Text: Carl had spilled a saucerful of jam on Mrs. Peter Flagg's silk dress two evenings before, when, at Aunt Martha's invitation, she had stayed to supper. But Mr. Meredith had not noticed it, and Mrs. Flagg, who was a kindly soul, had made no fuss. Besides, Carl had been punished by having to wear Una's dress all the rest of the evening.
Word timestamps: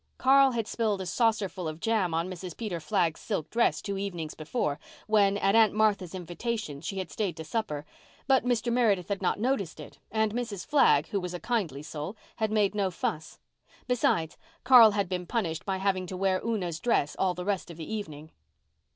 Carl 0.17 0.53
had 0.53 0.65
spilled 0.67 0.99
a 0.99 1.05
saucerful 1.05 1.67
of 1.67 1.79
jam 1.79 2.11
on 2.11 2.27
Mrs. 2.27 2.57
Peter 2.57 2.79
Flagg's 2.79 3.19
silk 3.21 3.51
dress 3.51 3.83
two 3.83 3.99
evenings 3.99 4.33
before, 4.33 4.79
when, 5.05 5.37
at 5.37 5.53
Aunt 5.53 5.73
Martha's 5.75 6.15
invitation, 6.15 6.81
she 6.81 6.97
had 6.97 7.11
stayed 7.11 7.37
to 7.37 7.43
supper. 7.43 7.85
But 8.25 8.43
Mr. 8.43 8.73
Meredith 8.73 9.09
had 9.09 9.21
not 9.21 9.39
noticed 9.39 9.79
it, 9.79 9.99
and 10.09 10.31
Mrs. 10.33 10.65
Flagg, 10.65 11.09
who 11.09 11.19
was 11.19 11.35
a 11.35 11.39
kindly 11.39 11.83
soul, 11.83 12.17
had 12.37 12.51
made 12.51 12.73
no 12.73 12.89
fuss. 12.89 13.37
Besides, 13.87 14.37
Carl 14.63 14.89
had 14.89 15.07
been 15.07 15.27
punished 15.27 15.65
by 15.65 15.77
having 15.77 16.07
to 16.07 16.17
wear 16.17 16.41
Una's 16.43 16.79
dress 16.79 17.15
all 17.19 17.35
the 17.35 17.45
rest 17.45 17.69
of 17.69 17.77
the 17.77 17.93
evening. 17.93 18.31